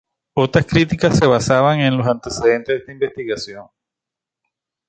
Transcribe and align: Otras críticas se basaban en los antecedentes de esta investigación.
Otras 0.33 0.65
críticas 0.65 1.15
se 1.19 1.27
basaban 1.27 1.79
en 1.79 1.95
los 1.95 2.07
antecedentes 2.07 2.69
de 2.73 2.77
esta 2.77 2.91
investigación. 2.91 3.67